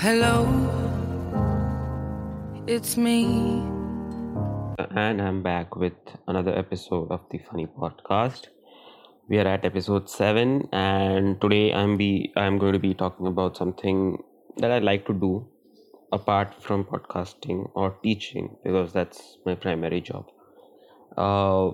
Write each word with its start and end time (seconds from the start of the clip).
Hello, 0.00 0.46
it's 2.68 2.96
me. 2.96 3.24
and 4.94 5.20
I'm 5.20 5.42
back 5.42 5.74
with 5.74 5.94
another 6.28 6.56
episode 6.56 7.10
of 7.10 7.22
the 7.32 7.38
Funny 7.38 7.66
Podcast. 7.66 8.46
We 9.28 9.40
are 9.40 9.48
at 9.48 9.64
episode 9.64 10.08
seven, 10.08 10.68
and 10.72 11.40
today 11.40 11.72
I'm 11.72 11.96
be 11.96 12.32
I'm 12.36 12.58
going 12.58 12.74
to 12.74 12.78
be 12.78 12.94
talking 12.94 13.26
about 13.26 13.56
something 13.56 14.22
that 14.58 14.70
I 14.70 14.78
like 14.78 15.04
to 15.06 15.12
do 15.12 15.48
apart 16.12 16.54
from 16.62 16.84
podcasting 16.84 17.68
or 17.74 17.96
teaching 18.04 18.56
because 18.62 18.92
that's 18.92 19.38
my 19.44 19.56
primary 19.56 20.00
job. 20.00 20.26
Uh, 21.16 21.72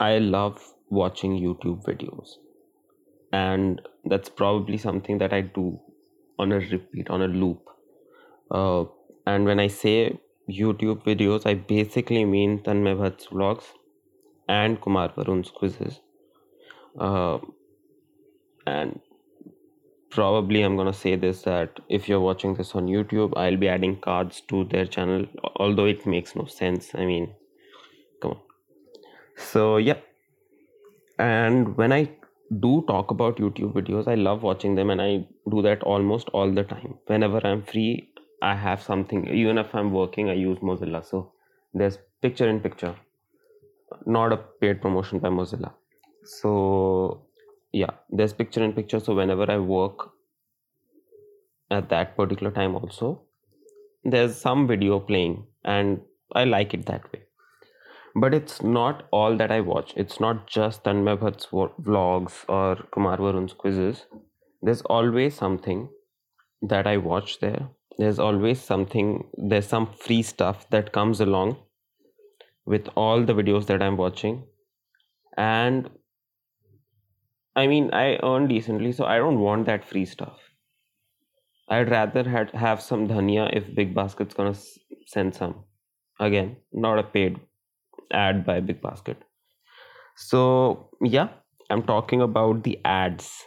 I 0.00 0.18
love 0.18 0.60
watching 0.90 1.40
YouTube 1.40 1.84
videos, 1.84 2.38
and 3.32 3.82
that's 4.04 4.28
probably 4.28 4.78
something 4.78 5.18
that 5.18 5.32
I 5.32 5.42
do 5.42 5.78
on 6.38 6.52
a 6.52 6.58
repeat, 6.58 7.10
on 7.10 7.22
a 7.22 7.28
loop. 7.28 7.62
Uh, 8.50 8.84
and 9.26 9.44
when 9.44 9.58
I 9.58 9.68
say 9.68 10.18
YouTube 10.48 11.04
videos, 11.04 11.46
I 11.46 11.54
basically 11.54 12.24
mean 12.24 12.60
Tanmay 12.60 12.96
Bhatt's 12.96 13.26
vlogs 13.26 13.64
and 14.48 14.80
Kumar 14.80 15.08
Varun's 15.10 15.50
quizzes. 15.50 16.00
Uh, 16.98 17.38
and 18.66 19.00
probably 20.10 20.62
I'm 20.62 20.76
gonna 20.76 20.92
say 20.92 21.16
this 21.16 21.42
that 21.42 21.80
if 21.88 22.08
you're 22.08 22.20
watching 22.20 22.54
this 22.54 22.74
on 22.74 22.86
YouTube, 22.86 23.32
I'll 23.36 23.56
be 23.56 23.68
adding 23.68 24.00
cards 24.00 24.40
to 24.48 24.64
their 24.64 24.86
channel, 24.86 25.26
although 25.56 25.86
it 25.86 26.06
makes 26.06 26.36
no 26.36 26.46
sense. 26.46 26.90
I 26.94 27.04
mean, 27.04 27.34
come 28.22 28.32
on. 28.32 28.40
So, 29.36 29.76
yeah. 29.76 29.98
And 31.18 31.76
when 31.76 31.92
I 31.92 32.10
do 32.60 32.84
talk 32.86 33.10
about 33.10 33.36
YouTube 33.36 33.72
videos, 33.72 34.06
I 34.06 34.14
love 34.14 34.42
watching 34.42 34.74
them 34.74 34.90
and 34.90 35.02
I 35.02 35.26
do 35.50 35.62
that 35.62 35.82
almost 35.82 36.28
all 36.30 36.50
the 36.50 36.64
time. 36.64 36.94
Whenever 37.06 37.40
I'm 37.44 37.62
free, 37.62 38.10
I 38.42 38.54
have 38.54 38.82
something, 38.82 39.26
even 39.28 39.58
if 39.58 39.74
I'm 39.74 39.92
working, 39.92 40.28
I 40.30 40.34
use 40.34 40.58
Mozilla. 40.58 41.04
So 41.04 41.32
there's 41.74 41.98
picture 42.22 42.48
in 42.48 42.60
picture, 42.60 42.94
not 44.06 44.32
a 44.32 44.36
paid 44.36 44.80
promotion 44.80 45.18
by 45.18 45.28
Mozilla. 45.28 45.72
So 46.24 47.22
yeah, 47.72 47.90
there's 48.10 48.32
picture 48.32 48.62
in 48.62 48.72
picture. 48.72 49.00
So 49.00 49.14
whenever 49.14 49.50
I 49.50 49.58
work 49.58 50.10
at 51.70 51.88
that 51.88 52.16
particular 52.16 52.52
time, 52.52 52.74
also, 52.74 53.22
there's 54.04 54.36
some 54.36 54.68
video 54.68 55.00
playing 55.00 55.46
and 55.64 56.00
I 56.32 56.44
like 56.44 56.74
it 56.74 56.86
that 56.86 57.12
way 57.12 57.25
but 58.18 58.32
it's 58.32 58.62
not 58.62 59.06
all 59.10 59.36
that 59.36 59.50
I 59.52 59.60
watch. 59.60 59.92
It's 59.94 60.18
not 60.18 60.46
just 60.46 60.84
Tanmay 60.84 61.18
Bhatt's 61.22 61.48
vlogs 61.48 62.36
or 62.48 62.76
Kumar 62.90 63.18
Varun's 63.18 63.52
quizzes. 63.52 64.06
There's 64.62 64.80
always 64.82 65.34
something 65.34 65.90
that 66.62 66.86
I 66.86 66.96
watch 66.96 67.40
there. 67.40 67.68
There's 67.98 68.18
always 68.18 68.60
something, 68.60 69.28
there's 69.36 69.66
some 69.66 69.86
free 70.04 70.22
stuff 70.22 70.68
that 70.70 70.92
comes 70.92 71.20
along 71.20 71.58
with 72.64 72.88
all 72.94 73.22
the 73.22 73.34
videos 73.34 73.66
that 73.66 73.82
I'm 73.82 73.98
watching. 73.98 74.44
And 75.36 75.90
I 77.54 77.66
mean, 77.66 77.90
I 77.92 78.18
earn 78.22 78.48
decently, 78.48 78.92
so 78.92 79.04
I 79.04 79.18
don't 79.18 79.40
want 79.40 79.66
that 79.66 79.84
free 79.84 80.06
stuff. 80.06 80.38
I'd 81.68 81.90
rather 81.90 82.24
had, 82.24 82.50
have 82.52 82.80
some 82.80 83.08
dhania 83.08 83.54
if 83.54 83.74
Big 83.74 83.94
Basket's 83.94 84.34
gonna 84.34 84.54
send 85.06 85.34
some. 85.34 85.64
Again, 86.18 86.56
not 86.72 86.98
a 86.98 87.02
paid 87.02 87.40
ad 88.11 88.45
by 88.45 88.59
Big 88.59 88.81
Basket. 88.81 89.17
So, 90.15 90.89
yeah, 91.01 91.29
I'm 91.69 91.83
talking 91.83 92.21
about 92.21 92.63
the 92.63 92.79
ads. 92.85 93.43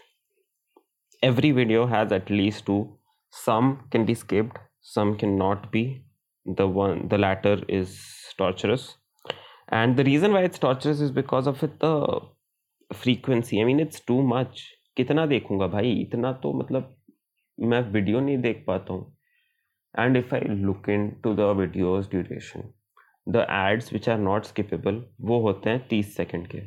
Every 1.23 1.51
video 1.53 1.87
has 1.87 2.13
at 2.13 2.31
least 2.31 2.67
two. 2.67 2.99
Some 3.31 3.89
can 3.91 4.05
be 4.05 4.15
skipped, 4.15 4.59
some 4.81 5.17
cannot 5.17 5.71
be. 5.73 6.05
The 6.47 6.69
one, 6.69 7.09
the 7.09 7.19
latter 7.19 7.63
is 7.69 7.99
torturous. 8.37 8.97
And 9.69 9.97
the 9.97 10.05
reason 10.05 10.33
why 10.33 10.43
it's 10.43 10.59
torturous 10.59 11.01
is 11.01 11.11
because 11.11 11.47
of 11.47 11.63
it, 11.63 11.81
the 11.81 12.21
frequency. 12.93 13.61
I 13.61 13.65
mean, 13.65 13.81
it's 13.81 14.01
too 14.01 14.23
much. 14.23 14.65
कितना 14.97 15.25
देखूंगा 15.27 15.67
भाई 15.67 15.93
इतना 16.01 16.33
तो 16.43 16.53
मतलब 16.59 16.95
मैं 17.61 17.81
video 17.93 18.21
नहीं 18.21 18.39
देख 18.41 18.65
पाता 18.67 18.93
हूँ 18.93 19.17
and 19.99 20.17
if 20.17 20.35
I 20.35 20.41
look 20.41 20.89
into 21.25 21.35
the 21.35 21.49
videos 21.59 22.09
duration 22.11 22.63
The 23.28 23.46
ads 23.52 23.92
which 23.94 24.10
are 24.10 24.18
not 24.18 24.46
skippable 24.46 25.04
वो 25.22 25.40
होते 25.42 25.70
हैं 25.70 25.88
तीस 25.88 26.16
सेकेंड 26.18 26.48
के। 26.48 26.62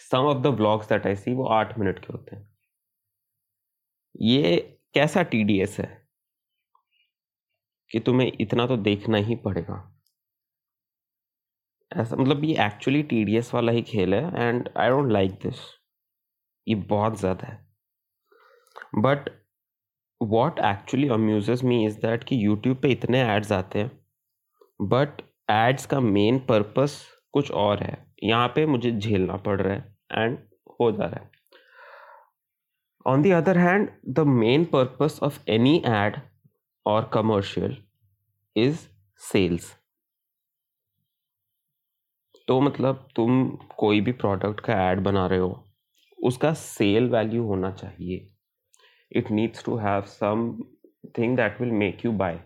Some 0.00 0.26
of 0.26 0.42
the 0.42 0.54
blogs 0.56 0.88
that 0.88 1.06
I 1.06 1.16
see 1.16 1.34
वो 1.34 1.46
आठ 1.48 1.78
मिनट 1.78 1.98
के 1.98 2.12
होते 2.12 2.36
हैं। 2.36 2.48
ये 4.22 4.56
कैसा 4.94 5.22
टी 5.22 5.42
डी 5.44 5.60
एस 5.60 5.78
है? 5.80 5.88
कि 7.90 8.00
तुम्हें 8.00 8.30
इतना 8.40 8.66
तो 8.66 8.76
देखना 8.76 9.18
ही 9.18 9.34
पड़ेगा। 9.36 9.76
ऐसा 11.92 12.16
मतलब 12.16 12.44
ये 12.44 12.54
एक्चुअली 12.64 13.02
टी 13.02 13.22
डी 13.24 13.36
एस 13.36 13.52
वाला 13.54 13.72
ही 13.72 13.82
खेल 13.82 14.14
है 14.14 14.42
and 14.42 14.68
I 14.76 14.88
don't 14.88 15.10
like 15.12 15.32
this 15.42 15.60
ये 16.66 16.74
बहुत 16.90 17.18
ज़्यादा 17.20 17.46
है। 17.46 17.58
But 18.98 19.28
what 20.20 20.58
actually 20.64 21.08
amuse 21.08 21.64
me 21.66 21.84
is 21.86 21.98
that 22.00 22.24
कि 22.24 22.44
यूट्यूब 22.44 22.76
पे 22.82 22.88
इतने 22.92 23.22
एड्स 23.30 23.52
आते 23.52 23.78
हैं। 23.78 23.99
बट 24.80 25.22
एड्स 25.50 25.86
का 25.86 26.00
मेन 26.00 26.38
पर्पस 26.48 27.00
कुछ 27.34 27.50
और 27.52 27.82
है। 27.82 27.96
यहाँ 28.24 28.48
पे 28.48 28.64
मुझे 28.66 28.90
झेलना 28.90 29.36
पड़ 29.38 29.60
रहा 29.60 29.74
है 29.74 30.24
एंड 30.24 30.38
हो 30.80 30.90
जा 30.92 31.04
रहा 31.04 31.20
है। 31.20 31.30
On 33.06 33.22
the 33.22 33.30
other 33.32 33.58
hand 33.58 33.88
the 34.08 34.20
main 34.28 34.64
purpose 34.72 35.18
of 35.22 35.38
any 35.50 35.76
ad 35.86 36.16
और 36.86 37.10
कमर्शियल 37.14 37.76
इज़ 38.56 38.86
सेल्स 39.20 39.72
तो 42.48 42.60
मतलब 42.60 43.06
तुम 43.16 43.44
कोई 43.78 44.00
भी 44.00 44.12
प्रोडक्ट 44.14 44.60
का 44.60 44.74
एड 44.90 45.00
बना 45.00 45.26
रहे 45.26 45.38
हो, 45.38 45.64
उसका 46.18 46.52
सेल 46.54 47.08
वैल्यू 47.10 47.42
होना 47.46 47.70
चाहिए। 47.72 48.28
It 49.12 49.30
needs 49.30 49.64
to 49.64 49.76
have 49.78 50.02
something 51.18 51.36
that 51.36 51.60
will 51.60 51.70
make 51.72 52.04
you 52.04 52.12
buy 52.14 52.40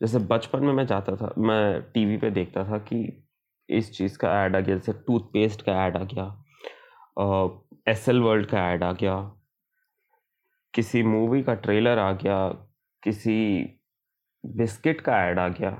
जैसे 0.00 0.18
बचपन 0.26 0.64
में 0.64 0.72
मैं 0.72 0.86
जाता 0.86 1.16
था, 1.16 1.32
मैं 1.38 1.82
टीवी 1.94 2.16
पे 2.16 2.30
देखता 2.30 2.64
था 2.64 2.78
कि 2.78 3.26
इस 3.68 3.92
चीज़ 3.92 4.16
का 4.18 4.32
ऐड 4.44 4.56
आ 4.56 4.60
गया, 4.60 4.76
जैसे 4.76 4.92
टूथपेस्ट 5.06 5.62
का 5.62 5.86
ऐड 5.86 5.96
आ 5.96 6.04
गया 6.04 6.44
एस 7.88 8.08
एल 8.08 8.20
वर्ल्ड 8.22 8.46
का 8.46 8.70
ऐड 8.70 8.82
आ 8.84 8.92
गया, 8.92 9.16
किसी 10.74 11.02
मूवी 11.02 11.42
का 11.42 11.54
ट्रेलर 11.56 11.98
आ 11.98 12.10
गया, 12.12 12.48
किसी 13.02 13.36
बिस्किट 14.44 15.00
का 15.00 15.16
ऐड 15.24 15.38
आ 15.38 15.48
गया 15.48 15.70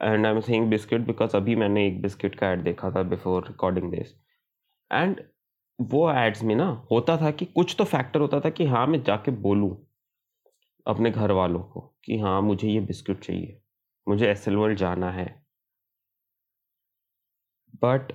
and 0.00 0.26
I 0.26 0.32
am 0.32 0.40
saying 0.40 0.68
biscuit 0.70 1.06
because 1.06 1.36
अभी 1.36 1.56
मैंने 1.56 1.86
एक 1.86 2.00
बिस्किट 2.02 2.34
का 2.34 2.50
ऐड 2.52 2.62
देखा 2.64 2.90
था 2.90 3.02
बिफोर 3.04 3.46
रिकॉर्डिंग 3.48 3.90
दिस 3.92 4.14
एंड 4.90 5.20
वो 5.78 6.10
एड्स 6.12 6.42
में 6.42 6.54
ना 6.56 6.66
होता 6.90 7.16
था 7.16 7.30
कि 7.30 7.44
कुछ 7.46 7.74
तो 7.78 7.84
फैक्टर 7.84 8.20
होता 8.20 8.40
था 8.40 8.50
कि 8.50 8.64
हाँ 8.66 8.86
मैं 8.86 9.02
जाके 9.02 9.30
बोलूँ। 9.42 9.70
अपने 10.86 11.10
घर 11.10 11.32
वालों 11.32 11.62
को 11.62 11.80
कि 12.04 12.18
हाँ 12.20 12.40
मुझे 12.42 12.68
ये 12.68 12.80
बिस्किट 12.82 13.20
चाहिए, 13.20 13.60
मुझे 14.06 14.30
एस 14.30 14.48
एल 14.48 14.56
वर्ल्ड 14.56 14.78
जाना 14.78 15.10
है। 15.10 15.26
बट 17.82 18.12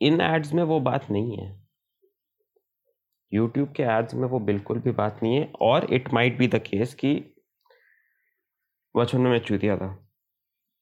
इन 0.00 0.20
एड्स 0.20 0.52
में 0.52 0.62
वो 0.62 0.80
बात 0.80 1.10
नहीं 1.10 1.36
है। 1.38 1.46
यूट्यूब 3.32 3.72
के 3.76 3.82
एड्स 3.82 4.14
में 4.14 4.28
वो 4.28 4.38
बिल्कुल 4.40 4.78
भी 4.78 4.90
बात 4.92 5.22
नहीं 5.22 5.36
है 5.36 5.52
और 5.62 5.92
it 5.94 6.12
might 6.14 6.38
be 6.38 6.48
the 6.48 6.58
case 6.66 6.94
कि 6.94 7.14
बचपन 8.94 9.20
में 9.20 9.38
चूतिया 9.38 9.76
था। 9.76 9.94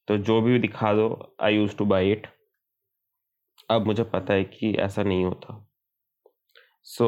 तो 0.09 0.17
जो 0.19 0.41
भी 0.41 0.59
दिखा 0.59 0.93
दो 0.95 1.37
I 1.43 1.55
use 1.55 1.77
to 1.77 1.85
buy 1.85 2.13
it 2.13 2.27
अब 3.71 3.87
मुझे 3.87 4.03
पता 4.05 4.35
है 4.35 4.45
कि 4.45 4.73
ऐसा 4.77 5.03
नहीं 5.03 5.25
होता। 5.25 5.63
सो 6.87 7.07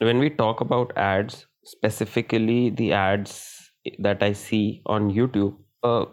when 0.00 0.18
we 0.18 0.30
talk 0.30 0.60
about 0.60 0.92
ads 0.96 1.46
specifically 1.64 2.70
the 2.70 2.92
ads 2.92 3.32
that 3.98 4.22
i 4.22 4.32
see 4.32 4.82
on 4.86 5.10
youtube 5.10 5.54
uh, 5.82 6.04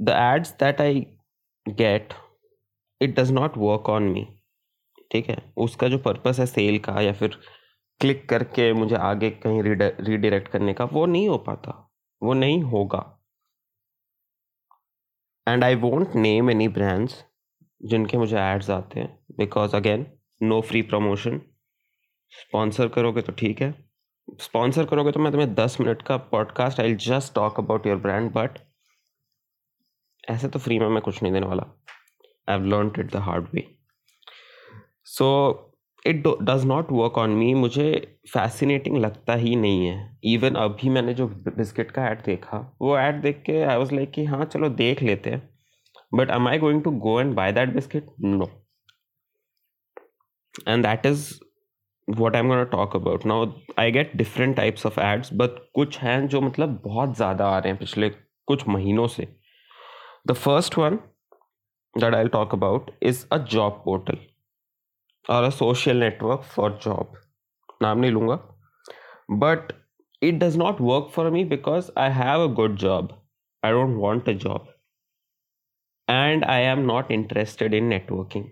the 0.00 0.14
ads 0.14 0.52
that 0.52 0.80
i 0.80 1.06
get 1.66 2.14
it 3.00 3.16
does 3.16 3.30
not 3.30 3.56
work 3.56 3.88
on 3.88 4.14
me. 4.14 4.24
ठीक 5.12 5.28
है? 5.28 5.52
उसका 5.56 5.88
जो 5.88 5.98
पर्पस 5.98 6.38
है 6.40 6.46
सेल 6.46 6.78
का 6.78 7.00
या 7.00 7.12
फिर 7.12 7.38
क्लिक 8.00 8.28
करके 8.28 8.72
मुझे 8.72 8.94
आगे 8.96 9.30
कहीं 9.30 9.62
रीडायरेक्ट 9.62 10.48
करने 10.48 10.74
का 10.74 10.84
वो 10.84 11.06
नहीं 11.06 11.28
हो 11.28 11.38
पाता। 11.38 11.92
वो 12.22 12.34
नहीं 12.34 12.62
होगा। 12.62 13.20
And 15.48 15.64
I 15.64 15.74
won't 15.74 16.14
name 16.14 16.50
any 16.50 16.68
brands 16.68 17.24
जिनके 17.84 18.18
मुझे 18.18 18.38
एड्स 18.38 18.70
आते 18.70 19.00
हैं 19.00 19.18
because 19.38 19.76
again 19.76 20.06
no 20.42 20.60
free 20.60 20.82
promotion 20.82 21.40
sponsor 22.32 22.88
करोगे 22.88 23.22
तो 23.22 23.32
ठीक 23.32 23.60
है। 23.62 23.72
स्पॉन्सर 24.40 24.84
करोगे 24.84 25.12
तो 25.12 25.20
मैं 25.20 25.32
तुम्हें 25.32 25.54
दस 25.54 25.76
मिनट 25.80 26.02
का 26.02 26.16
podcast 26.30 26.80
I 26.80 26.94
just 27.06 27.34
talk 27.34 27.58
about 27.60 27.86
your 27.86 27.96
brand 27.96 28.30
but 28.32 28.58
ऐसे 30.24 30.48
तो 30.48 30.58
फ्री 30.58 30.78
में 30.78 30.88
मैं 30.88 31.02
कुछ 31.02 31.22
नहीं 31.22 31.32
देने 31.32 31.46
वाला। 31.46 31.62
I 32.48 32.56
have 32.56 32.66
learn 32.66 32.92
it 33.00 33.12
the 33.12 33.16
hard 33.16 33.46
way 33.54 33.66
so 35.08 35.28
it 36.06 36.26
does 36.42 36.64
not 36.64 36.92
work 36.92 37.18
on 37.18 37.30
me 37.30 37.52
मुझे 37.54 37.90
फैसिनेटिंग 38.32 38.96
लगता 38.96 39.34
ही 39.34 39.54
नहीं 39.56 39.86
है। 39.86 40.18
इवन 40.24 40.54
अभी 40.54 40.88
मैंने 40.88 41.14
जो 41.14 41.26
बिस्किट 41.28 41.90
का 41.90 42.06
ऐड 42.08 42.22
देखा, 42.24 42.58
वो 42.82 42.96
ऐड 42.98 43.20
देख 43.22 43.42
के 43.46 43.62
आई 43.62 43.76
वॉज़ 43.76 43.94
लाइक 43.94 44.10
कि 44.10 44.24
हाँ 44.24 44.44
चलो 44.44 44.68
देख 44.80 45.02
लेते 45.02 45.30
हैं। 45.30 45.48
But 46.14 46.30
am 46.30 46.48
I 46.48 46.58
going 46.58 46.82
to 46.84 46.90
go 47.00 47.20
and 47.20 47.34
buy 47.34 47.52
that 47.52 47.74
biscuit 47.74 48.06
no 48.20 48.50
and 50.68 50.86
that 50.86 51.06
is 51.06 51.32
what 52.08 52.36
I 52.36 52.40
am 52.42 52.48
gonna 52.48 52.64
talk 52.72 52.96
about 52.96 53.26
now 53.26 53.46
I 53.78 53.90
get 53.92 54.16
different 54.16 54.56
types 54.56 54.86
of 54.86 55.00
ads 55.00 55.32
but 55.42 55.58
कुछ 55.74 55.98
हैं 55.98 56.26
जो 56.28 56.40
मतलब 56.40 56.80
बहुत 56.84 57.16
ज़्यादा 57.16 57.48
आ 57.48 57.58
रहे 57.58 57.72
हैं 57.72 57.78
पिछले 57.78 58.08
कुछ 58.48 58.66
महीनों 58.68 59.06
से 59.08 59.28
the 60.26 60.32
first 60.32 60.78
one 60.78 60.98
that 61.94 62.14
I 62.14 62.28
talk 62.38 62.54
about 62.54 62.90
is 63.02 63.26
a 63.32 63.38
job 63.54 63.82
portal 63.84 64.18
और 65.24 65.44
a 65.44 65.50
social 65.50 65.96
network 65.96 66.42
for 66.54 66.78
job 66.84 67.12
नाम 67.82 67.98
नहीं 67.98 68.10
लूँगा 68.10 68.40
but 69.30 69.72
it 70.22 70.38
does 70.38 70.56
not 70.56 70.80
work 70.80 71.10
for 71.10 71.30
me 71.30 71.42
because 71.42 71.90
I 71.96 72.08
have 72.10 72.40
a 72.40 72.48
good 72.48 72.76
job. 72.76 73.12
I 73.62 73.70
don't 73.70 73.98
want 73.98 74.28
a 74.28 74.34
job. 74.34 74.68
And 76.08 76.44
I 76.44 76.60
am 76.60 76.86
not 76.86 77.10
interested 77.10 77.74
in 77.74 77.88
networking. 77.88 78.44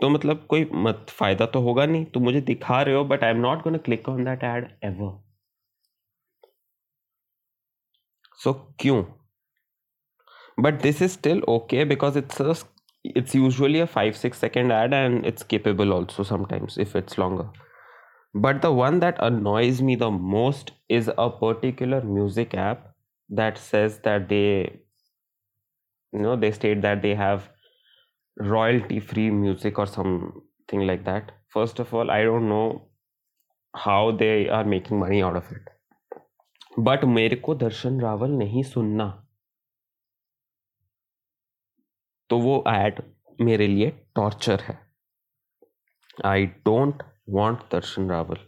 तो 0.00 0.08
मतलब 0.08 0.46
कोई 0.48 0.68
मत, 0.72 1.06
फ़ायदा 1.10 1.46
तो 1.46 1.60
होगा 1.60 1.86
नहीं। 1.86 2.04
तुम 2.04 2.22
मुझे 2.24 2.40
दिखा 2.40 2.82
रहे 2.82 2.94
हो 2.94 3.04
but 3.04 3.24
I 3.24 3.30
am 3.30 3.40
not 3.40 3.62
gonna 3.62 3.78
click 3.78 4.08
on 4.08 4.24
that 4.24 4.44
ad 4.44 4.68
ever 4.84 5.16
so 8.40 8.52
क्यों 8.80 9.02
but 10.58 10.82
this 10.82 11.02
is 11.02 11.12
still 11.12 11.42
okay 11.48 11.84
because 11.84 12.18
it's 12.18 12.64
it's 13.04 13.34
usually 13.36 13.80
a 13.80 13.84
five 13.84 14.12
six 14.12 14.38
second 14.38 14.72
ad 14.72 14.94
and 14.94 15.24
it's 15.26 15.42
skippable 15.42 15.92
also 15.92 16.24
sometimes 16.24 16.78
if 16.78 16.96
it's 16.98 17.18
longer 17.18 17.60
but 18.34 18.60
the 18.62 18.66
one 18.74 18.98
that 19.00 19.18
annoys 19.20 19.80
me 19.82 19.96
the 19.96 20.04
most 20.32 20.72
is 20.90 21.10
a 21.10 21.26
particular 21.42 22.04
music 22.06 22.54
app 22.54 22.84
that 23.30 23.56
says 23.58 23.92
that 24.04 24.28
they 24.28 24.44
know 26.12 26.36
they 26.36 26.52
state 26.52 26.78
that 26.78 27.00
they 27.02 27.14
have 27.14 27.42
royalty 28.38 29.00
free 29.00 29.30
music 29.30 29.78
or 29.78 29.86
something 29.86 30.86
like 30.86 31.04
that 31.04 31.32
first 31.48 31.80
of 31.80 31.92
all 31.92 32.10
i 32.10 32.22
don't 32.22 32.48
know 32.48 32.82
how 33.74 34.10
they 34.12 34.48
are 34.48 34.64
making 34.64 34.98
money 34.98 35.22
out 35.22 35.36
of 35.36 35.50
it 35.52 35.74
but 36.86 37.04
मेरे 37.06 37.36
को 37.36 37.54
दर्शन 37.54 38.00
रावल 38.00 38.30
नहीं 38.38 38.62
सुनना 38.62 39.06
तो 42.30 42.38
वो 42.38 42.62
ad 42.68 43.02
मेरे 43.40 43.66
लिए 43.66 43.90
torture 44.16 44.60
है 44.60 44.78
I 46.26 46.46
don't 46.64 47.02
want 47.30 47.60
Darshan 47.72 48.10
Raval 48.10 48.38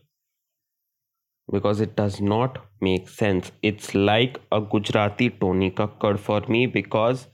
because 1.49 1.83
it 1.83 2.01
does 2.01 2.21
not 2.23 2.59
make 2.83 3.09
sense 3.09 3.53
it's 3.65 3.95
like 3.97 4.39
a 4.53 4.59
Gujarati 4.73 5.29
Tony 5.41 5.71
Kakkar 6.03 6.17
for 6.17 6.47
me 6.51 6.67
because 6.75 7.27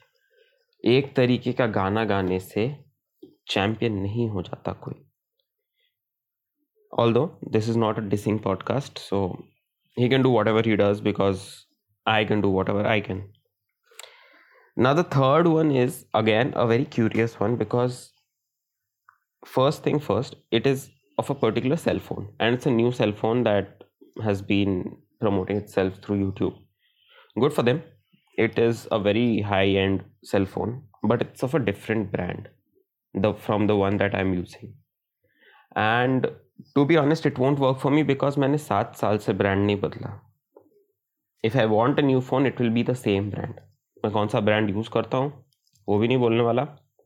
एक 0.86 1.14
तरीके 1.16 1.52
का 1.52 1.66
गाना 1.66 2.04
गाने 2.04 2.38
से 2.40 2.64
चैंपियन 3.48 3.92
नहीं 3.92 4.28
हो 4.28 4.42
जाता 4.42 4.72
कोई। 4.72 4.94
Although 7.12 7.24
this 7.48 7.68
is 7.68 7.78
not 7.78 7.98
a 7.98 8.02
dissing 8.02 8.38
podcast 8.40 8.98
so 8.98 9.22
he 9.96 10.08
can 10.08 10.22
do 10.22 10.30
whatever 10.48 10.68
he 10.68 10.76
does 10.76 11.00
because 11.00 11.42
I 12.06 12.24
can 12.24 12.40
do 12.40 12.50
whatever 12.68 12.86
I 12.86 13.00
can 13.00 13.24
ना 14.76 14.92
the 14.94 15.04
third 15.16 15.46
one 15.46 15.72
is 15.76 16.04
again 16.14 16.52
a 16.52 16.64
very 16.64 16.84
curious 16.92 17.36
one 17.42 17.56
because 17.56 17.98
first 19.46 19.86
thing 19.86 20.00
first 20.00 20.36
it 20.52 20.66
is 20.66 20.88
of 21.18 21.32
a 21.32 21.36
particular 21.42 21.76
cell 21.76 21.98
phone 21.98 22.28
and 22.40 22.54
it's 22.54 22.68
a 22.68 22.70
new 22.70 22.90
cell 22.92 23.12
phone 23.14 23.42
that 23.42 23.84
has 24.22 24.44
been 24.44 24.82
promoting 25.20 25.58
itself 25.68 26.00
through 26.04 26.16
YouTube 26.16 26.64
good 27.36 27.52
for 27.52 27.64
them 27.64 27.80
It 28.38 28.58
is 28.58 28.86
a 28.92 28.98
very 28.98 29.40
high 29.40 29.66
end 29.66 30.04
cell 30.22 30.44
phone, 30.44 30.82
but 31.02 31.22
it's 31.22 31.42
of 31.42 31.54
a 31.54 31.58
different 31.58 32.12
brand 32.12 32.48
the, 33.14 33.32
from 33.34 33.66
the 33.66 33.76
one 33.76 33.96
that 33.96 34.14
I'm 34.14 34.34
using. 34.34 34.74
And 35.74 36.28
to 36.74 36.84
be 36.84 36.96
honest, 36.96 37.26
it 37.26 37.38
won't 37.38 37.58
work 37.58 37.80
for 37.80 37.90
me 37.90 38.02
because 38.02 38.36
मैंने 38.38 38.58
सात 38.58 38.96
साल 38.96 39.18
से 39.18 39.32
brand 39.38 39.66
नहीं 39.66 39.80
बदला. 39.80 40.12
If 41.44 41.56
I 41.56 41.66
want 41.66 41.98
a 41.98 42.02
new 42.02 42.20
phone, 42.20 42.46
it 42.46 42.60
will 42.60 42.70
be 42.70 42.82
the 42.82 42.98
same 43.04 43.30
brand. 43.30 43.60
मैं 44.04 44.12
कौन 44.12 44.28
सा 44.28 44.40
brand 44.40 44.70
use 44.70 44.88
करता 44.92 45.18
हूँ 45.18 45.32
वो 45.88 45.98
भी 45.98 46.08
नहीं 46.08 46.18
बोलने 46.18 46.42
वाला 46.44 46.62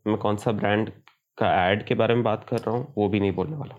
मैं 0.07 0.17
कौन 0.19 0.37
सा 0.37 0.53
ब्रांड 0.53 0.91
का 1.39 1.51
एड 1.71 1.87
के 1.87 1.95
बारे 1.95 2.15
में 2.15 2.23
बात 2.25 2.45
कर 2.49 2.59
रहा 2.59 2.77
हूँ 2.77 2.93
वो 2.97 3.09
भी 3.09 3.21
नहीं 3.21 3.33
बोलने 3.33 3.57
वाला 3.57 3.77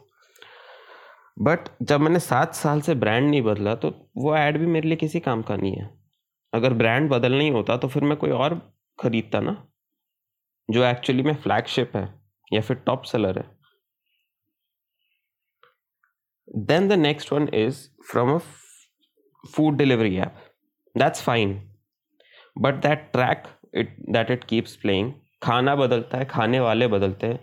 बट 1.48 1.70
जब 1.92 2.02
मैंने 2.02 2.20
सात 2.20 2.54
साल 2.56 2.82
से 2.82 2.96
ब्रांड 3.04 3.30
नहीं 3.30 3.42
बदला 3.42 3.76
तो 3.84 3.94
वो 4.18 4.36
ऐड 4.38 4.58
भी 4.60 4.66
मेरे 4.66 4.88
लिए 4.88 4.98
किसी 5.04 5.20
काम 5.28 5.42
का 5.50 5.56
नहीं 5.56 5.76
है 5.76 5.90
अगर 6.54 6.74
ब्रांड 6.74 7.10
बदल 7.10 7.34
नहीं 7.34 7.52
होता 7.52 7.78
तो 7.78 7.88
फिर 7.88 8.04
मैं 8.04 8.18
कोई 8.18 8.32
और 8.32 8.56
ख़रीदता 9.00 9.40
ना, 9.40 9.56
जो 10.70 10.84
एक्चुअली 10.86 11.24
में 11.24 11.34
फ्लैगशिप 11.36 11.96
है, 11.96 12.04
या 12.52 12.62
फिर 12.62 12.78
टॉप 12.86 13.04
सेलर 13.04 13.40
है। 13.40 13.46
Then 16.66 16.88
the 16.88 16.94
next 16.94 17.32
one 17.34 17.48
is 17.56 17.88
from 18.12 18.34
a 18.34 18.38
food 19.44 19.78
delivery 19.78 20.18
app 20.18 20.36
that's 20.96 21.22
fine 21.24 21.54
but 22.56 22.82
that 22.82 23.10
track 23.14 23.44
it 23.76 23.96
that 24.10 24.32
it 24.32 24.44
keeps 24.44 24.76
playing 24.76 25.14
खाना 25.44 25.76
बदलता 25.76 26.18
है, 26.18 26.26
खाने 26.26 26.60
वाले 26.60 26.88
बदलते 26.88 27.28
हैं। 27.28 27.40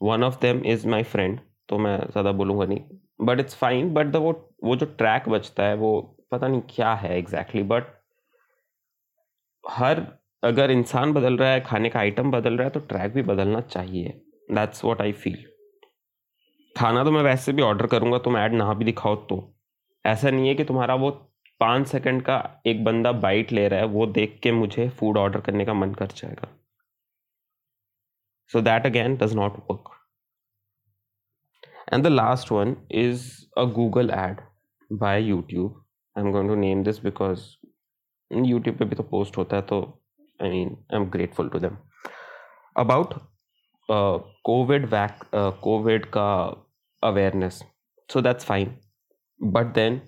One 0.00 0.24
of 0.24 0.38
them 0.40 0.64
is 0.66 0.86
my 0.88 1.02
friend 1.04 1.38
तो 1.68 1.78
मैं 1.78 1.96
ज़्यादा 2.00 2.32
बोलूँगा 2.32 2.64
नहीं। 2.66 2.80
But 3.20 3.40
it's 3.40 3.54
fine 3.56 3.92
but 3.94 4.06
the 4.06 4.16
वो 4.16 4.32
वो 4.64 4.76
जो 4.76 4.86
ट्रैक 4.88 5.28
बचता 5.28 5.64
है, 5.64 5.74
वो 5.76 6.00
पता 6.32 6.48
नहीं 6.48 6.60
क्या 6.70 6.94
है 6.94 7.16
एग्जैक्टली 7.18 7.62
बट 7.64 7.93
हर, 9.64 10.06
अगर 10.42 10.70
इंसान 10.70 11.12
बदल 11.12 11.36
रहा 11.36 11.50
है, 11.50 11.60
खाने 11.62 11.88
का 11.90 11.98
आइटम 12.00 12.30
बदल 12.30 12.56
रहा 12.56 12.64
है 12.64 12.70
तो 12.70 12.80
ट्रैक 12.82 13.12
भी 13.14 13.22
बदलना 13.24 13.60
चाहिए। 13.62 14.20
दैट्स 14.48 14.84
वॉट 14.84 15.00
आई 15.00 15.12
फील 15.14 15.44
खाना 16.76 17.04
तो 17.04 17.10
मैं 17.12 17.22
वैसे 17.22 17.52
भी 17.52 17.62
ऑर्डर 17.62 17.86
करूँगा, 17.86 18.18
तुम 18.18 18.36
ऐड 18.38 18.52
ना 18.54 18.72
भी 18.74 18.84
दिखाओ 18.84 19.16
तो। 19.16 19.36
ऐसा 20.04 20.30
नहीं 20.30 20.48
है 20.48 20.54
कि 20.54 20.64
तुम्हारा 20.64 20.94
वो 20.96 21.10
पाँच 21.60 21.86
सेकंड 21.88 22.22
का 22.22 22.36
एक 22.66 22.84
बंदा 22.84 23.12
बाइट 23.14 23.52
ले 23.52 23.66
रहा 23.68 23.80
है, 23.80 23.86
वो 23.86 24.06
देख 24.08 24.38
के 24.42 24.52
मुझे 24.52 24.88
फ़ूड 24.90 25.18
ऑर्डर 25.18 25.40
करने 25.40 25.64
का 25.64 25.74
मन 25.74 25.92
कर 25.94 26.06
जाएगा। 26.16 26.48
So 28.50 28.60
that 28.60 28.86
again 28.86 29.16
does 29.16 29.34
not 29.34 29.56
work 29.70 29.90
and 31.92 32.04
the 32.04 32.06
last 32.06 32.52
one 32.52 32.76
is 32.92 33.24
a 33.58 33.64
Google 33.74 34.10
ad 34.10 34.40
by 34.90 35.22
YouTube 35.22 35.84
I 36.16 36.24
am 36.24 36.32
going 36.32 36.48
to 36.48 36.54
name 36.56 36.82
this 36.84 37.02
because 37.04 37.40
YouTube 38.34 38.76
पे 38.78 38.84
भी 38.84 38.96
तो 38.96 39.02
पोस्ट 39.10 39.36
होता 39.36 39.56
है 39.56 39.62
तो 39.62 39.80
I 40.40 40.50
mean 40.50 40.76
I 40.92 40.96
am 40.96 41.08
grateful 41.10 41.48
to 41.48 41.58
them 41.58 41.76
about 42.76 43.14
Covid 43.88 44.86
vac 44.94 45.24
Covid 45.62 46.06
का 46.16 46.30
awareness 47.02 47.62
so 48.08 48.20
that's 48.20 48.44
fine 48.44 48.76
but 49.40 49.72
then 49.74 50.00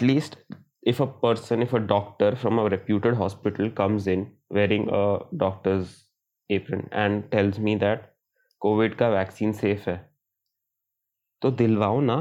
least 0.00 0.36
if 0.82 1.00
a 1.00 1.06
person 1.06 1.62
if 1.62 1.72
a 1.72 1.80
doctor 1.80 2.36
from 2.36 2.58
a 2.58 2.64
reputed 2.64 3.14
hospital 3.14 3.70
comes 3.70 4.06
in 4.06 4.24
wearing 4.50 4.88
a 4.90 5.18
doctor's 5.36 6.04
apron 6.50 6.88
and 6.92 7.30
tells 7.32 7.58
me 7.58 7.74
that 7.76 8.08
Covid 8.62 8.94
का 8.94 9.08
vaccine 9.08 9.52
safe 9.52 9.88
है 9.90 9.96
तो 11.42 11.50
दिलवाओ 11.50 12.00
ना 12.00 12.16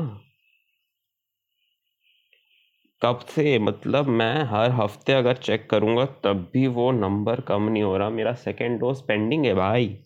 कब 3.01 3.19
से? 3.29 3.57
मतलब 3.59 4.07
मैं 4.09 4.43
हर 4.45 4.71
हफ़्ते 4.71 5.13
अगर 5.13 5.37
चेक 5.37 5.69
करूँगा, 5.69 6.05
तब 6.05 6.49
भी 6.53 6.65
वो 6.69 6.91
नंबर 6.91 7.41
कम 7.41 7.63
नहीं 7.63 7.83
हो 7.83 7.97
रहा। 7.97 8.09
मेरा 8.11 8.33
सेकेंड 8.35 8.79
डोज 8.79 9.01
पेंडिंग 9.01 9.45
है 9.45 9.53
भाई। 9.55 9.97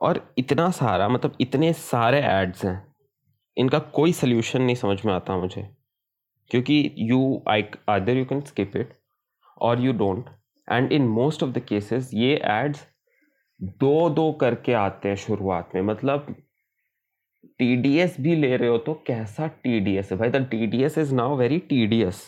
और 0.00 0.20
इतना 0.38 0.70
सारा 0.72 1.08
मतलब 1.08 1.36
इतने 1.40 1.72
सारे 1.72 2.20
एड्स 2.22 2.64
हैं, 2.64 2.82
इनका 3.56 3.78
कोई 3.94 4.12
सोल्यूशन 4.12 4.62
नहीं 4.62 4.76
समझ 4.76 5.04
में 5.06 5.12
आता 5.14 5.36
मुझे। 5.38 5.68
क्योंकि 6.50 6.94
you 7.00 7.42
either 7.88 8.16
you 8.16 8.24
can 8.24 8.40
skip 8.42 8.76
it 8.76 8.98
और 9.60 9.80
you 9.80 9.92
don't 9.94 10.28
end 10.68 10.92
in 10.92 11.08
most 11.08 11.42
of 11.42 11.50
the 11.50 11.58
cases 11.68 12.10
ये 12.14 12.34
एड्स 12.46 12.86
दो 13.60 14.08
दो 14.10 14.30
करके 14.40 14.72
आते 14.74 15.08
हैं 15.08 15.16
शुरुआत 15.18 15.70
में। 15.74 15.82
मतलब 15.82 16.34
टी 17.60 17.74
डी 17.76 17.96
एस 18.00 18.16
भी 18.20 18.34
ले 18.36 18.56
रहे 18.56 18.68
हो 18.68 18.76
तो 18.78 18.94
कैसा 19.06 19.46
टीडीएस 19.62 20.12
है? 20.12 20.18
भाई 20.18 20.30
the 20.30 20.46
T 20.50 20.66
D 20.66 20.82
S 20.84 20.98
is 20.98 21.14
now 21.14 21.36
very 21.36 21.58
T 21.70 21.86
D 21.86 22.02
S 22.02 22.22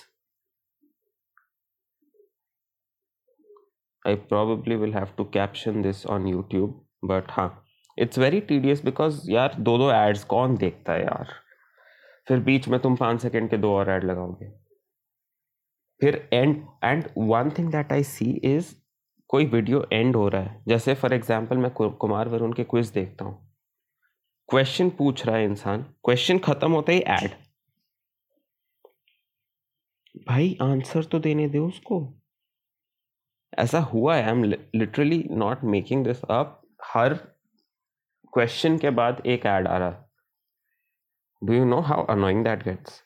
I 4.02 4.14
probably 4.30 4.76
will 4.76 4.94
have 4.94 5.08
to 5.16 5.24
caption 5.34 5.82
this 5.82 6.06
on 6.06 6.26
YouTube 6.28 6.80
but 7.04 7.30
हाँ 7.30 7.64
इट्स 7.98 8.18
वेरी 8.18 8.40
टीडियस 8.42 8.84
बिकॉज़ 8.84 9.30
यार 9.30 9.54
दो 9.60 9.76
दो 9.78 9.90
एड्स 9.92 10.24
कौन 10.24 10.56
देखता 10.56 10.92
है 10.92 11.02
यार? 11.02 11.32
फिर 12.26 12.40
बीच 12.40 12.68
में 12.68 12.78
तुम 12.80 12.96
पाँच 12.96 13.20
सेकेंड 13.22 13.48
के 13.50 13.56
दो 13.56 13.72
और 13.76 13.90
ऐड 13.90 14.04
लगाओगे। 14.04 14.50
फिर 16.00 16.28
and 16.32 16.56
and 16.84 17.04
one 17.18 17.50
thing 17.58 17.70
that 17.72 17.92
I 17.92 18.02
see 18.04 18.30
is 18.46 18.74
कोई 19.30 19.46
वीडियो 19.46 19.84
एंड 19.92 20.16
हो 20.16 20.28
रहा 20.28 20.42
है। 20.42 20.62
जैसे 20.68 20.94
फॉर 20.94 21.14
एग्ज़ाम्पल 21.14 21.56
मैं 21.56 21.70
कुमार 21.72 22.28
वरुण 22.28 22.52
के 22.52 22.64
क्विज 22.64 22.90
देखता 22.92 23.24
हूँ। 23.24 23.51
क्वेश्चन 24.48 24.90
पूछ 24.90 25.24
रहा 25.26 25.36
है 25.36 25.44
इंसान। 25.44 25.82
क्वेश्चन 26.04 26.38
खत्म 26.38 26.72
होता 26.72 26.92
ही 26.92 26.98
एड 27.10 27.30
भाई 30.28 30.56
आंसर 30.62 31.04
तो 31.04 31.18
देने 31.18 31.48
दे 31.48 31.58
उसको। 31.58 32.00
ऐसा 33.52 33.80
हुआ 33.82 34.16
है 34.16 34.24
I 34.24 34.30
am 34.30 34.44
literally 34.44 35.22
not 35.32 35.64
making 35.66 36.04
this 36.04 36.22
up 36.24 36.60
her 36.84 37.14
question 38.32 38.78
के 38.78 38.90
बाद 38.92 39.22
एक 39.26 39.46
ऐड 39.46 39.68
आ 39.68 39.78
रहा। 39.78 40.04
Do 41.42 41.52
you 41.52 41.64
know 41.64 41.80
how 41.82 42.04
annoying 42.06 42.44
that 42.44 42.64
gets 42.64 43.02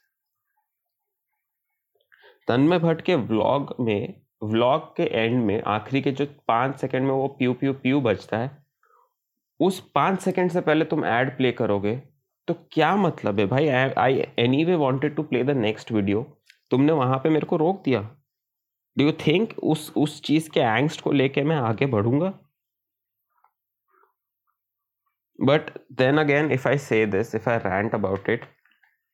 Tanmay 2.49 2.78
Bhatt 2.78 3.00
के 3.02 3.14
व्लॉग 3.14 3.75
में 3.81 4.23
व्लॉग 4.45 4.95
के 4.97 5.02
एंड 5.02 5.45
में, 5.45 5.62
आखिरी 5.62 6.02
के 6.02 6.12
जो 6.12 6.26
पाँच 6.49 6.81
सेकंड 6.81 7.07
में 7.07 7.12
वो 7.12 7.26
प्यू 7.28 7.55
प्यू 7.55 7.73
प्यू 7.75 8.00
बजता 8.02 8.38
है 8.38 8.65
उस 9.61 9.81
पाँच 9.95 10.21
सेकेंड 10.21 10.51
से 10.51 10.61
पहले 10.61 10.85
तुम 10.85 11.05
एड 11.05 11.37
प्ले 11.37 11.53
करोगे 11.53 11.97
तो 12.49 12.55
क्या 12.73 12.95
मतलब 12.97 13.41
है 13.41 13.47
भाई 13.47 13.69
I 13.69 14.23
anyway 14.65 14.75
wanted 14.85 15.15
to 15.17 15.23
play 15.23 15.43
the 15.45 15.57
next 15.57 15.93
video 15.93 16.23
तुमने 16.71 16.93
वहाँ 16.93 17.19
पे 17.19 17.29
मेरे 17.31 17.47
को 17.47 17.57
रोक 17.57 17.83
दिया 17.85 18.01
डू 18.97 19.05
यू 19.05 19.13
थिंक 19.27 19.59
उस 19.75 19.93
उस 19.97 20.21
चीज़ 20.23 20.51
के 20.51 20.61
एंगस्ट 20.61 21.01
को 21.01 21.13
लेके 21.13 21.43
मैं 21.45 21.57
आगे 21.57 21.87
बढ़ूँगा 21.95 22.33
but 25.39 25.71
then 25.93 26.19
again 26.19 26.53
if 26.53 26.69
I 26.69 26.79
say 26.79 27.05
this 27.07 27.35
if 27.35 27.49
I 27.51 27.59
rant 27.65 27.95
about 27.95 28.29
it 28.31 28.45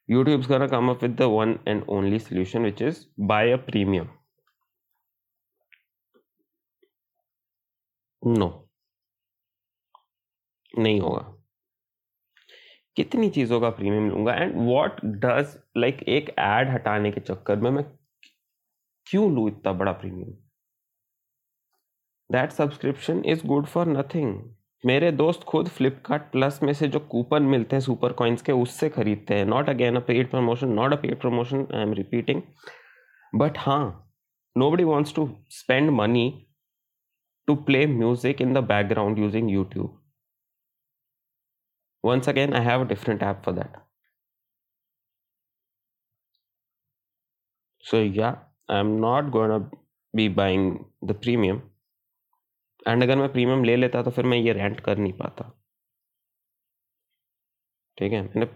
YouTube's 0.09 0.47
gonna 0.47 0.69
come 0.69 0.91
up 0.91 1.03
with 1.03 1.17
the 1.17 1.29
one 1.29 1.61
and 1.65 1.85
only 1.89 2.19
solution, 2.19 2.63
which 2.63 2.81
is 2.81 3.07
buy 3.17 3.45
a 3.45 3.59
premium. 3.59 4.11
No. 8.23 8.69
नहीं 10.79 11.00
होगा। 11.00 11.23
कितनी 12.97 13.29
चीज़ों 13.31 13.61
का 13.61 13.71
प्रीमियम 13.71 14.09
लूँगा? 14.11 14.35
एंड 14.35 14.55
व्हाट 14.57 15.05
डज 15.05 15.57
लाइक 15.76 16.02
एक 16.09 16.29
ad 16.31 16.71
हटाने 16.71 17.11
के 17.11 17.21
चक्कर 17.21 17.57
में 17.57 17.71
मैं 17.71 17.85
क्यों 19.07 19.31
लू 19.35 19.47
इतना 19.49 19.73
बड़ा 19.73 19.93
premium 19.93 20.33
that 22.31 22.50
subscription 22.52 23.23
is 23.26 23.47
good 23.47 23.67
for 23.67 23.88
nothing 23.88 24.38
मेरे 24.85 25.11
दोस्त 25.12 25.43
खुद 25.49 25.69
फ्लिपकार्ट 25.69 26.23
प्लस 26.33 26.59
में 26.62 26.73
से 26.73 26.88
जो 26.88 26.99
कूपन 27.00 27.43
मिलते 27.43 27.76
हैं 27.76 27.81
सुपर 27.81 28.12
कॉइन्स 28.12 28.43
के, 28.43 28.52
उससे 28.52 28.88
खरीदते 28.88 29.35
हैं। 29.35 29.45
Not 29.47 29.69
again 29.69 29.97
a 29.97 30.00
paid 30.07 30.31
promotion 30.31 30.69
not 30.71 30.93
a 30.93 30.97
paid 31.02 31.21
promotion 31.21 31.67
I 31.75 31.83
am 31.83 31.93
repeating 31.95 32.43
but 33.33 33.59
हाँ 33.59 34.12
nobody 34.71 34.85
wants 34.85 35.14
to 35.14 35.29
spend 35.50 35.91
money 35.91 36.29
to 37.49 37.55
play 37.64 37.87
music 37.88 38.41
in 38.43 38.52
the 38.55 38.59
background 38.67 39.19
using 39.19 39.50
YouTube 39.50 40.01
once 42.04 42.28
again, 42.28 42.54
i 42.54 42.61
have 42.61 42.80
a 42.80 42.85
different 42.85 43.23
app 43.23 43.44
for 43.44 43.52
that. 43.52 43.76
So, 47.85 48.00
yeah, 48.21 48.37
i'm 48.68 49.00
not 49.00 49.30
gonna 49.32 49.61
be 50.14 50.28
buying 50.40 50.66
the 51.11 51.14
premium. 51.26 51.61
And 52.88 53.02
अगर 53.02 53.16
मैं 53.16 53.32
premium 53.32 53.64
ले 53.64 53.75
लेता 53.76 54.02
तो 54.02 54.11
फिर 54.11 54.25
मैं 54.26 54.37
ये 54.38 54.52
rent 54.52 54.80
कर 54.85 54.99
नहीं 54.99 55.12
पाता। 55.12 55.44
ठीक 57.99 58.12
है? 58.12 58.23
मैंने 58.23 58.47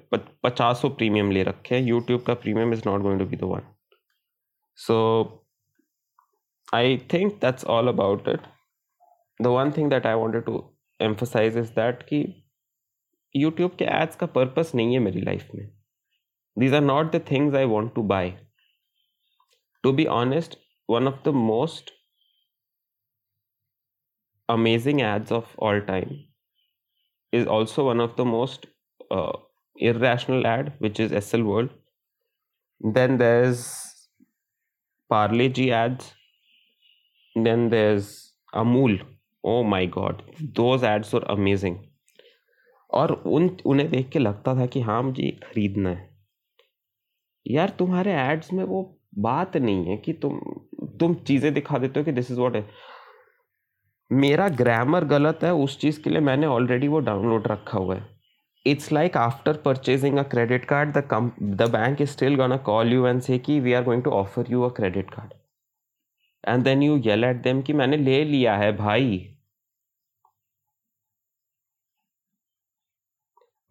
पचासों 0.44 0.90
प्रीमियम 0.90 1.30
ले 1.30 1.42
रखे 1.42 1.74
हैं। 1.74 1.82
यूट्यूब 1.82 2.22
का 2.26 2.34
premium 2.44 2.72
is 2.72 2.82
not 2.86 3.02
going 3.02 3.18
to 3.20 3.26
be 3.26 3.36
the 3.36 3.44
one 3.52 3.74
so 4.78 4.96
I 6.74 6.96
think 7.12 7.32
that's 7.40 7.64
all 7.74 7.88
about 7.88 8.28
it 8.28 8.46
the 9.40 9.46
one 9.56 9.70
thing 9.76 9.90
that 9.90 10.06
I 10.06 10.14
wanted 10.22 10.44
to 10.44 10.62
emphasize 11.00 11.56
is 11.58 11.72
that 11.74 12.02
कि 12.08 12.22
यूट्यूब 13.36 13.76
के 13.78 13.84
एड्स 13.84 14.16
का 14.16 14.26
पर्पस 14.26 14.74
नहीं 14.74 14.92
है 14.94 14.98
मेरी 15.00 15.20
लाइफ 15.20 15.48
में। 15.54 15.66
These 16.56 16.74
are 16.74 16.80
not 16.80 17.12
the 17.16 17.24
things 17.30 17.54
I 17.54 17.64
want 17.64 17.94
to 17.94 18.02
buy 18.02 18.30
to 19.84 19.92
be 19.92 20.06
honest 20.14 20.58
one 20.88 21.08
of 21.08 21.22
the 21.24 21.34
most 21.34 21.90
amazing 24.48 25.00
ads 25.00 25.32
of 25.32 25.54
all 25.58 25.80
time 25.80 26.18
is 27.32 27.46
also 27.48 27.84
one 27.84 28.00
of 28.00 28.16
the 28.18 28.26
most 28.26 28.66
emotional 29.76 30.46
ad 30.46 30.72
which 30.82 31.00
is 31.00 31.14
S 31.14 31.34
L 31.34 31.42
world 31.42 31.70
then 32.80 33.16
there 33.18 33.54
Parle 35.10 35.48
G 35.48 35.68
ads 35.70 36.12
then 37.36 37.68
there 37.68 37.94
is 37.96 38.10
Amul 38.54 38.98
oh 39.44 39.62
my 39.62 39.86
God 39.86 40.22
those 40.56 40.84
ads 40.84 41.14
are 41.14 41.24
amazing 41.30 41.76
और 42.96 43.12
उन, 43.12 43.50
उन्हें 43.66 43.90
देख 43.90 44.08
के 44.10 44.18
लगता 44.18 44.54
था 44.56 44.66
कि 44.66 44.80
हाँ 44.80 45.02
मुझे 45.02 45.30
खरीदना 45.42 45.90
है। 45.90 46.08
यार, 47.46 47.72
तुम्हारे 47.78 48.14
एड्स 48.14 48.52
में 48.52 48.64
वो 48.64 48.82
बात 49.20 49.56
नहीं 49.56 49.84
है 49.86 49.96
कि 49.96 50.12
तुम 50.14 50.40
तुम 51.00 51.14
चीज़ें 51.26 51.52
दिखा 51.54 51.78
देते 51.78 52.00
हो 52.00 52.04
कि 52.04 52.12
दिस 52.12 52.30
इज़ 52.30 52.40
वॉट 52.40 52.56
है 52.56 52.64
मेरा 54.10 54.48
ग्रामर 54.50 55.04
गलत 55.06 55.38
है, 55.42 55.52
उस 55.54 55.78
चीज़ 55.80 56.00
के 56.02 56.10
लिए 56.10 56.20
मैंने 56.20 56.46
ऑलरेडी 56.46 56.88
वो 56.88 56.98
डाउनलोड 57.00 57.46
रखा 57.48 57.78
हुआ 57.78 57.94
है। 57.94 58.04
It's 58.66 58.92
like 58.92 59.16
after 59.16 59.56
purchasing 59.64 60.18
a 60.18 60.22
credit 60.24 60.64
card 60.64 60.92
the 60.96 61.02
come 61.10 61.30
the 61.40 61.68
bank 61.72 62.00
is 62.00 62.10
still 62.10 62.36
gonna 62.36 62.56
call 62.66 62.92
you 62.92 63.06
and 63.06 63.20
say 63.20 63.38
कि 63.38 63.58
we 63.60 63.72
are 63.72 63.84
going 63.84 64.02
to 64.02 64.10
offer 64.12 64.50
you 64.50 64.62
a 64.62 64.68
credit 64.76 65.10
card 65.10 65.32
and 66.44 66.64
then 66.64 66.82
you 66.82 66.96
yell 67.06 67.24
at 67.24 67.42
them 67.42 67.62
कि 67.62 67.72
मैंने 67.72 67.96
ले 67.96 68.22
लिया 68.24 68.56
है 68.56 68.76
भाई। 68.76 69.35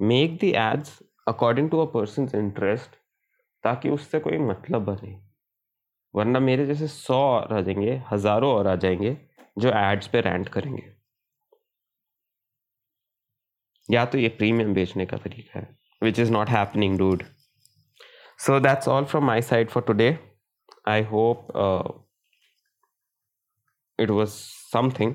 Make 0.02 0.38
the 0.40 0.44
ads 0.44 1.02
according 1.28 1.70
to 1.72 1.80
a 1.80 1.86
person 1.94 2.30
interest 2.36 2.96
ताकि 3.64 3.90
उससे 3.90 4.20
कोई 4.20 4.38
मतलब 4.38 4.86
बने। 4.86 5.16
वरना 6.14 6.40
मेरे 6.40 6.66
जैसे 6.66 6.88
सौ 6.88 7.20
और 7.30 7.54
आ 7.54 7.62
जाएँगे 7.62 8.02
हज़ारों 8.12 8.54
और 8.54 8.68
आ 8.68 8.76
जाएँगे 8.76 9.18
जो 9.60 9.72
एड्स 9.76 10.08
पे 10.08 10.22
रेंट 10.22 10.50
करेंगे। 10.50 10.84
या 13.90 14.06
तो 14.06 14.18
ये 14.18 14.30
प्रीमियम 14.38 14.74
बेचने 14.74 15.06
का 15.06 15.18
तरीका 15.18 15.60
है 15.60 15.78
which 16.04 16.20
is 16.20 16.32
not 16.32 16.50
happening 16.50 16.98
dude 17.00 17.24
so 18.46 18.60
that's 18.60 18.88
all 18.88 19.06
from 19.06 19.26
my 19.26 19.42
side 19.42 19.70
for 19.70 19.84
today 19.84 20.18
I 20.88 21.04
hope 21.04 21.48
was 24.00 24.34
something. 24.70 25.12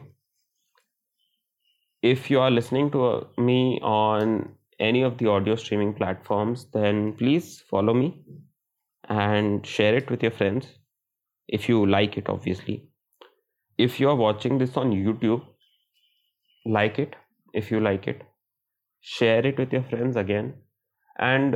If 2.02 2.30
you 2.30 2.38
are 2.40 2.50
listening 2.50 2.86
to 2.92 3.00
uh, 3.06 3.24
me 3.38 3.78
on 3.82 4.30
any 4.80 5.02
of 5.02 5.18
the 5.18 5.28
audio 5.28 5.56
streaming 5.56 5.94
platforms, 5.94 6.66
then 6.72 7.12
please 7.12 7.62
follow 7.70 7.94
me 7.94 8.22
and 9.08 9.66
share 9.66 9.94
it 9.96 10.10
with 10.10 10.22
your 10.22 10.32
friends 10.32 10.68
if 11.48 11.68
you 11.68 11.84
like 11.86 12.16
it, 12.16 12.28
obviously 12.28 12.90
if 13.78 13.98
you 13.98 14.08
are 14.08 14.16
watching 14.16 14.58
this 14.58 14.76
on 14.76 14.92
youtube 14.92 15.42
like 16.64 16.98
it 16.98 17.14
if 17.54 17.70
you 17.70 17.80
like 17.80 18.06
it 18.06 18.22
share 19.00 19.44
it 19.46 19.58
with 19.58 19.72
your 19.72 19.82
friends 19.92 20.16
again 20.16 20.52
and 21.22 21.54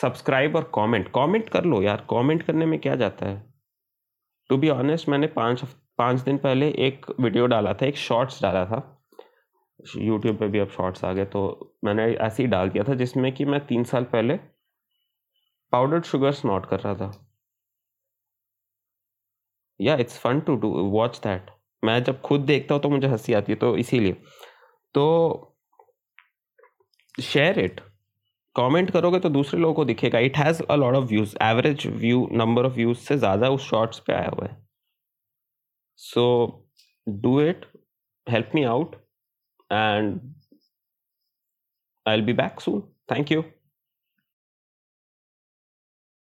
subscribe 0.00 0.56
और 0.56 0.62
comment 0.74 1.08
comment 1.14 1.48
कर 1.50 1.64
लो 1.64 1.80
यार 1.82 2.06
comment 2.10 2.42
करने 2.46 2.66
में 2.66 2.78
क्या 2.80 2.94
जाता 3.02 3.26
है 3.26 3.36
to 4.48 4.56
be 4.56 4.68
honest 4.68 5.08
मैंने 5.08 5.26
पाँच 5.36 5.62
पाँच 5.98 6.20
दिन 6.20 6.38
पहले 6.38 6.68
एक 6.86 7.06
वीडियो 7.20 7.46
डाला 7.52 7.72
था 7.74 7.86
एक 7.86 7.96
शॉर्ट्स 7.96 8.42
डाला 8.42 8.64
था 8.72 8.80
यूट्यूब 9.80 10.36
पे 10.38 10.46
भी 10.48 10.58
अब 10.58 10.68
शॉर्ट्स 10.70 11.04
आ 11.04 11.12
गए 11.12 11.24
तो 11.26 11.74
मैंने 11.84 12.04
ऐसे 12.14 12.42
ही 12.42 12.48
डाल 12.48 12.68
दिया 12.70 12.84
था 12.84 12.94
जिसमें 12.94 13.32
कि 13.34 13.44
मैं 13.44 13.60
तीन 13.66 13.84
साल 13.84 14.04
पहले 14.12 14.36
पाउडर्ड 15.72 16.04
शुगर 16.04 16.32
स्नॉट 16.32 16.66
कर 16.66 16.80
रहा 16.80 16.94
था। 16.94 17.10
Yeah 19.80 19.96
it's 19.96 20.18
fun 20.18 20.40
to 20.40 20.54
do 20.56 20.68
watch 20.90 21.18
that 21.24 21.50
मैं 21.82 22.02
जब 22.04 22.20
खुद 22.22 22.40
देखता 22.46 22.74
हूँ 22.74 22.82
तो 22.82 22.90
मुझे 22.90 23.08
हँसी 23.08 23.32
आती 23.34 23.52
है 23.52 23.58
तो 23.58 23.76
इसीलिए। 23.76 24.12
तो 24.94 25.04
शेयर 27.14 27.58
इट 27.60 27.80
कमेंट 28.56 28.90
करोगे 28.90 29.18
तो 29.20 29.28
दूसरे 29.30 29.60
लोगों 29.60 29.74
को 29.74 29.84
दिखेगा। 29.84 30.18
It 30.18 30.36
has 30.36 30.62
a 30.62 30.76
lot 30.76 30.94
of 30.94 31.04
views 31.08 31.36
average 31.42 31.86
view 31.86 32.28
number 32.32 32.66
of 32.66 32.72
views 32.74 32.98
से 32.98 33.16
ज़्यादा 33.18 33.50
उस 33.50 33.68
शॉर्ट्स 33.70 33.98
पे 34.06 34.12
आया 34.12 34.28
हुआ 34.28 34.46
है। 34.46 34.56
So 36.00 36.24
do 37.06 37.40
it 37.40 37.66
help 38.26 38.50
me 38.54 38.64
out 38.66 38.96
and 39.70 40.20
I 42.06 42.16
will 42.16 42.24
be 42.26 42.32
back 42.32 42.60
soon 42.60 42.80
thank 43.12 43.32
you 43.32 43.42